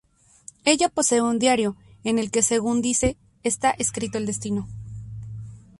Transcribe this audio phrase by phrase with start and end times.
[0.65, 4.67] Ella posee un diario, en el que según dice está escrito el destino.